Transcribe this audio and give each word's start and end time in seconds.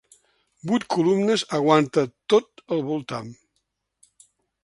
Vuit 0.69 0.85
columnes 0.93 1.43
aguanten 1.57 2.09
tot 2.35 2.65
el 2.77 2.83
voltam. 2.87 3.31